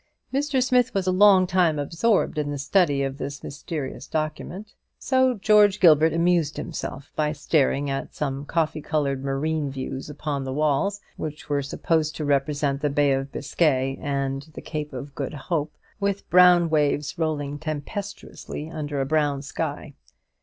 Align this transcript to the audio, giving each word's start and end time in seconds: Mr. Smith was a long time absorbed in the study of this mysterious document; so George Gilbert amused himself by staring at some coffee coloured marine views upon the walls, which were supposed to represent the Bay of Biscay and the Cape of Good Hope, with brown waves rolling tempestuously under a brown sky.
Mr. 0.33 0.63
Smith 0.63 0.95
was 0.95 1.05
a 1.05 1.11
long 1.11 1.45
time 1.45 1.77
absorbed 1.77 2.39
in 2.39 2.49
the 2.49 2.57
study 2.57 3.03
of 3.03 3.19
this 3.19 3.43
mysterious 3.43 4.07
document; 4.07 4.73
so 4.97 5.35
George 5.35 5.79
Gilbert 5.79 6.11
amused 6.11 6.57
himself 6.57 7.11
by 7.15 7.31
staring 7.31 7.87
at 7.87 8.15
some 8.15 8.43
coffee 8.43 8.81
coloured 8.81 9.23
marine 9.23 9.69
views 9.69 10.09
upon 10.09 10.43
the 10.43 10.51
walls, 10.53 11.01
which 11.17 11.49
were 11.49 11.61
supposed 11.61 12.15
to 12.15 12.25
represent 12.25 12.81
the 12.81 12.89
Bay 12.89 13.11
of 13.11 13.31
Biscay 13.31 13.95
and 14.01 14.47
the 14.55 14.59
Cape 14.61 14.91
of 14.91 15.13
Good 15.13 15.35
Hope, 15.35 15.77
with 15.99 16.27
brown 16.31 16.71
waves 16.71 17.19
rolling 17.19 17.59
tempestuously 17.59 18.71
under 18.71 19.01
a 19.01 19.05
brown 19.05 19.43
sky. 19.43 19.93